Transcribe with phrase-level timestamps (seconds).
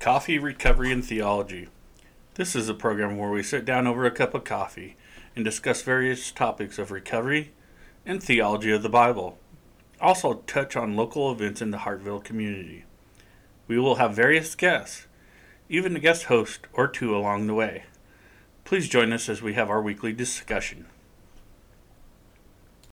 [0.00, 1.68] Coffee, Recovery, and Theology.
[2.34, 4.96] This is a program where we sit down over a cup of coffee
[5.34, 7.50] and discuss various topics of recovery
[8.06, 9.38] and theology of the Bible.
[10.00, 12.84] Also, touch on local events in the Hartville community.
[13.66, 15.08] We will have various guests,
[15.68, 17.82] even a guest host or two along the way.
[18.64, 20.86] Please join us as we have our weekly discussion.